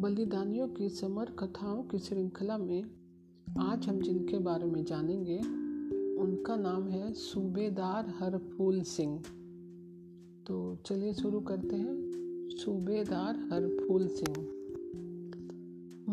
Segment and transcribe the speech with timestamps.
[0.00, 2.84] बलिदानियों की समर कथाओं की श्रृंखला में
[3.60, 5.38] आज हम जिनके बारे में जानेंगे,
[6.22, 9.18] उनका नाम है सूबेदार हरफूल सिंह।
[10.46, 14.38] तो चलिए शुरू करते हैं। सूबेदार हरफूल सिंह।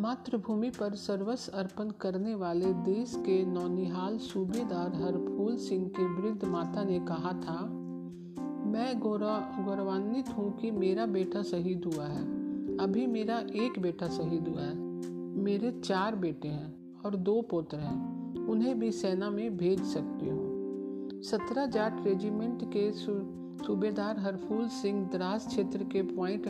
[0.01, 6.83] मातृभूमि पर सर्वस्व अर्पण करने वाले देश के नौनिहाल सूबेदार हरफूल सिंह के वृद्ध माता
[6.83, 7.61] ने कहा था,
[8.67, 12.36] मैं गौरवान्वित हूँ कि मेरा बेटा शहीद हुआ है।
[12.79, 14.75] अभी मेरा एक बेटा शहीद हुआ है।
[15.37, 21.21] मेरे चार बेटे हैं और दो पुत्र हैं। उन्हें भी सेना में भेज सकती हूँ।
[21.21, 26.47] सत्रह जाट रेजिमेंट के सूबेदार हरफूल सिंह द्रास क्षेत्र के पॉइंट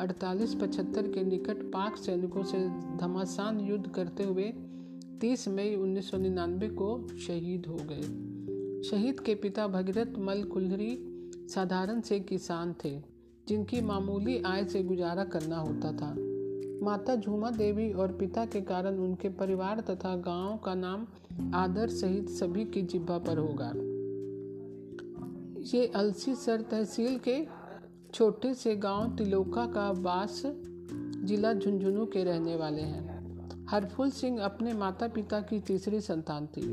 [0.00, 2.58] अड़तालीस पचहत्तर के निकट पाक सैनिकों से
[2.96, 4.52] घमासान युद्ध करते हुए
[5.20, 8.02] 30 मई उन्नीस सौ निन्यानवे को शहीद हो गए।
[8.82, 10.98] शहीद के पिता भगीरथ मल कुल्हरी
[11.54, 13.17] साधारण से किसान थे।
[13.48, 16.14] जिनकी मामूली आय से गुजारा करना होता था।
[16.86, 21.06] माता झूमा देवी और पिता के कारण उनके परिवार तथा गाँव का नाम
[21.54, 23.72] आदर सहित सभी की जिब्बा पर होगा।
[25.78, 27.46] ये अलसी सर तहसील के
[28.14, 30.42] छोटे से गाँव तिलोका का बास
[31.24, 33.18] जिला झुंझुनू के रहने वाले हैं।
[33.66, 36.64] हरफुल सिंह अपने माता पिता की तीसरी संतान थी।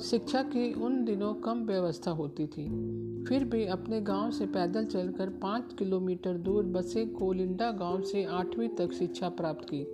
[0.00, 2.94] शिक्षा की उन दिनों कम व्यवस्था होती थी।
[3.28, 8.68] फिर भी अपने गाँव से पैदल चलकर पाँच किलोमीटर दूर बसे कोलिंडा गाँव से आठवीं
[8.68, 9.84] तक शिक्षा प्राप्त की।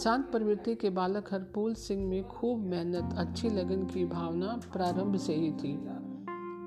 [0.00, 5.34] शांत प्रवृत्ति के बालक हरपूल सिंह में खूब मेहनत, अच्छी लगन की भावना प्रारंभ से
[5.34, 5.78] ही थी।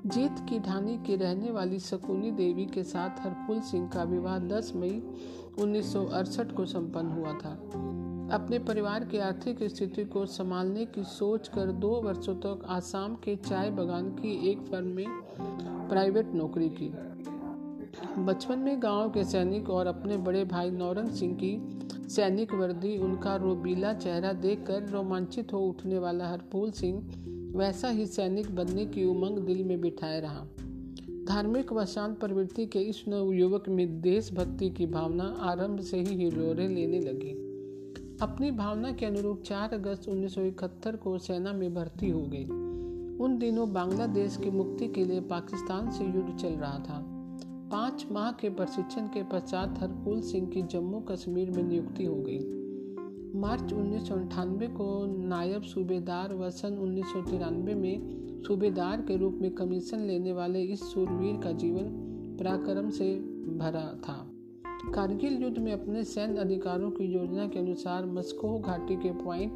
[0.06, 4.72] जीत की ढानी की रहने वाली शकुनी देवी के साथ हरफूल सिंह का विवाह 10
[4.76, 5.02] मई
[5.58, 7.60] उन्नीस सौ अड़सठ को संपन्न हुआ था।
[8.30, 13.36] अपने परिवार की आर्थिक स्थिति को संभालने की सोच कर दो वर्षों तक आसाम के
[13.36, 15.04] चाय बागान की एक फर्म में
[15.88, 16.88] प्राइवेट नौकरी की।
[18.22, 23.36] बचपन में गाँव के सैनिक और अपने बड़े भाई नौरंग सिंह की सैनिक वर्दी, उनका
[23.36, 27.12] रोबीला चेहरा देखकर रोमांचित हो उठने वाला हरफूल सिंह
[27.56, 30.46] वैसा ही सैनिक बनने की उमंग दिल में बिठाए रहा।
[31.24, 36.24] धार्मिक व शांत प्रवृत्ति के इस नव युवक में देशभक्ति की भावना आरंभ से ही
[36.24, 37.43] हिलोरे लेने लगी।
[38.22, 42.44] अपनी भावना के अनुरूप 4 अगस्त 1971 को सेना में भर्ती हो गई।
[43.24, 47.04] उन दिनों बांग्लादेश की मुक्ति के लिए पाकिस्तान से युद्ध चल रहा था।
[47.72, 52.38] पाँच माह के प्रशिक्षण के पश्चात हरकुल सिंह की जम्मू कश्मीर में नियुक्ति हो गई।
[53.40, 59.16] मार्च उन्नीस सौ अट्ठानवे को नायब सूबेदार व सन उन्नीस सौ तिरानवे में सूबेदार के
[59.16, 61.84] रूप में कमीशन लेने वाले इस सूरवीर का जीवन
[62.40, 63.14] पराक्रम से
[63.58, 64.30] भरा था।
[64.92, 69.54] कारगिल युद्ध में अपने सैन्य अधिकारों की योजना के अनुसार मस्को घाटी के पॉइंट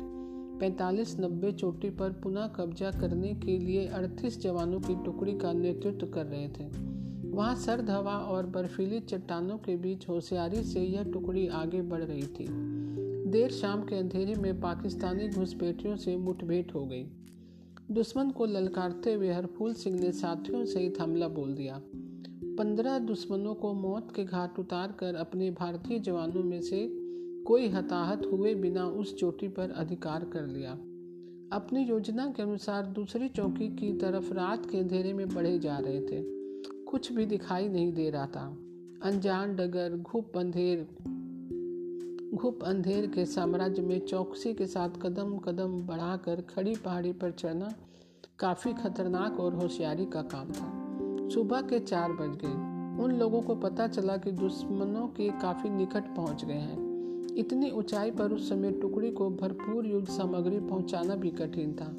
[0.61, 6.07] पैंतालीस नब्बे चोटी पर पुनः कब्जा करने के लिए अड़तीस जवानों की टुकड़ी का नेतृत्व
[6.07, 6.65] कर रहे थे।
[7.31, 12.27] वहाँ सर्द हवा और बर्फीली चट्टानों के बीच होशियारी से यह टुकड़ी आगे बढ़ रही
[12.27, 12.47] थी।
[13.31, 17.07] देर शाम के अंधेरे में पाकिस्तानी घुसपैठियों से मुठभेड़ हो गई।
[17.91, 21.81] दुश्मन को ललकारते हुए हरफूल सिंह ने साथियों सहित हमला बोल दिया।
[22.59, 26.91] पंद्रह दुश्मनों को मौत के घाट उतार कर अपने भारतीय जवानों में से
[27.43, 30.73] कोई हताहत हुए बिना उस चोटी पर अधिकार कर लिया।
[31.57, 36.01] अपनी योजना के अनुसार दूसरी चौकी की तरफ़ रात के अंधेरे में बढ़े जा रहे
[36.01, 36.23] थे।
[36.85, 38.59] कुछ भी दिखाई नहीं दे रहा था।
[39.03, 40.89] अनजान डगर, घुप अंधेर
[42.35, 47.73] घुप अंधेर के साम्राज्य में चौकसी के साथ कदम कदम बढ़ाकर खड़ी पहाड़ी पर चढ़ना
[48.39, 50.88] काफ़ी खतरनाक और होशियारी का काम था।
[51.35, 56.17] सुबह के चार बज गए। उन लोगों को पता चला कि दुश्मनों के काफ़ी निकट
[56.17, 56.89] पहुँच गए हैं।
[57.37, 61.93] इतनी ऊंचाई पर उस समय टुकड़ी को भरपूर युद्ध सामग्री पहुंचाना भी कठिन था।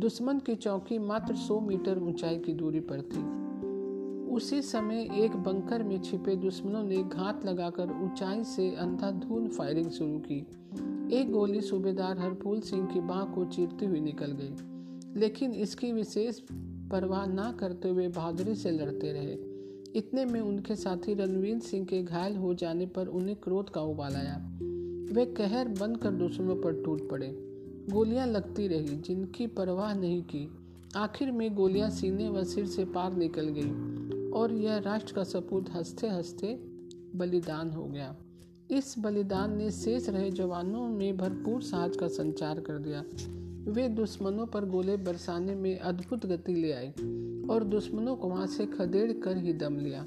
[0.00, 3.44] दुश्मन की चौकी मात्र 100 मीटर ऊंचाई की दूरी पर थी।
[4.34, 10.18] उसी समय एक बंकर में छिपे दुश्मनों ने घात लगाकर ऊंचाई से अंधाधुंध फायरिंग शुरू
[10.18, 10.46] की।
[11.16, 14.56] एक गोली सूबेदार हरफूल सिंह की बाह को चीरती हुई निकल गई।
[15.20, 16.40] लेकिन इसकी विशेष
[16.94, 19.54] परवाह ना करते हुए बहादुरी से लड़ते रहे।
[19.98, 24.14] इतने में उनके साथी रणवीर सिंह के घायल हो जाने पर उन्हें क्रोध का उबाल
[24.14, 24.58] आया।
[25.12, 27.28] वे कहर बंद कर दुश्मनों पर टूट पड़े।
[27.90, 30.50] गोलियाँ लगती रही, जिनकी परवाह नहीं की।
[30.96, 35.70] आखिर में गोलियाँ सीने व सिर से पार निकल गई और यह राष्ट्र का सपूत
[35.70, 36.60] हँसते हँसते
[37.16, 38.16] बलिदान हो गया।
[38.70, 43.04] इस बलिदान ने शेष रहे जवानों में भरपूर साहस का संचार कर दिया।
[43.68, 46.88] वे दुश्मनों पर गोले बरसाने में अद्भुत गति ले आए
[47.50, 50.06] और दुश्मनों को वहाँ से खदेड़ कर ही दम लिया।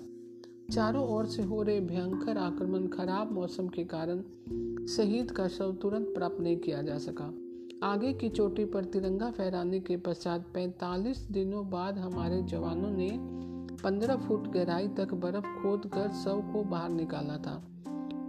[0.71, 4.21] चारों ओर से हो रहे भयंकर आक्रमण खराब मौसम के कारण
[4.85, 7.33] शहीद का शव तुरंत प्राप्त नहीं किया जा सका।
[7.87, 13.09] आगे की चोटी पर तिरंगा फहराने के पश्चात 45 दिनों बाद हमारे जवानों ने
[13.83, 17.67] 15 फुट गहराई तक बर्फ़ खोद कर शव को बाहर निकाला था।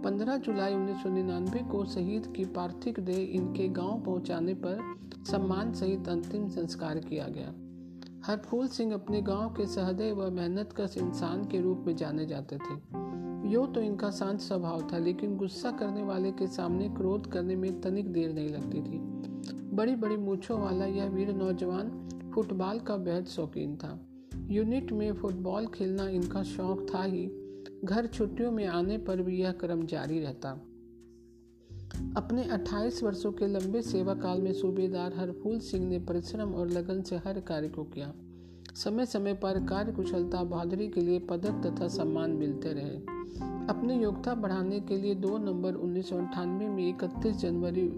[0.03, 6.47] 15 जुलाई 1999 को शहीद की पार्थिव देह इनके गाँव पहुँचाने पर सम्मान सहित अंतिम
[6.47, 7.53] संस्कार किया गया।
[8.25, 12.57] हरफूल सिंह अपने गाँव के सहदय व मेहनत कश इंसान के रूप में जाने जाते
[12.57, 12.75] थे।
[13.49, 17.81] यो तो इनका शांत स्वभाव था, लेकिन गुस्सा करने वाले के सामने क्रोध करने में
[17.81, 18.97] तनिक देर नहीं लगती थी।
[19.75, 24.05] बड़ी बड़ी मूछों वाला यह वीर नौजवान फुटबॉल का बेहद शौकीन था।
[24.47, 27.31] यूनिट में फुटबॉल खेलना इनका शौक था ही।
[27.83, 30.65] घर छुट्टियों में आने पर भी यह क्रम जारी रहता।
[32.17, 37.01] अपने 28 वर्षों के लंबे सेवा काल में सूबेदार हरफूल सिंह ने परिश्रम और लगन
[37.01, 38.13] से हर कार्य को किया।
[38.75, 42.95] समय समय पर कार्य कुशलता बहादुरी के लिए पदक तथा सम्मान मिलते रहे।
[43.69, 47.89] अपनी योग्यता बढ़ाने के लिए 2 नवंबर उन्नीस में इकतीस जनवरी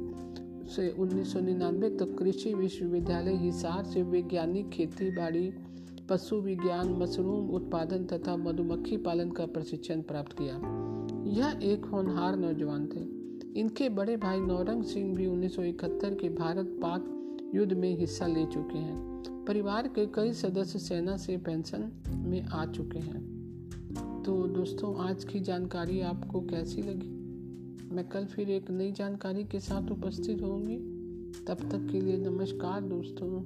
[0.76, 5.54] से उन्नीस सौ निन्यानवे तक कृषि विश्वविद्यालय हिसार से वैज्ञानिक खेती बाड़ी,
[6.10, 10.56] पशु विज्ञान, मशरूम उत्पादन तथा मधुमक्खी पालन का प्रशिक्षण प्राप्त किया।
[11.30, 13.21] यह एक होनहार नौजवान थे।
[13.56, 18.78] इनके बड़े भाई नौरंग सिंह भी 1971 के भारत पाक युद्ध में हिस्सा ले चुके
[18.78, 23.42] हैं। परिवार के कई सदस्य सेना से पेंशन में आ चुके हैं।
[24.26, 27.22] तो दोस्तों, आज की जानकारी आपको कैसी लगी?
[27.96, 30.78] मैं कल फिर एक नई जानकारी के साथ उपस्थित होंगी।
[31.48, 33.44] तब तक के लिए नमस्कार दोस्तों।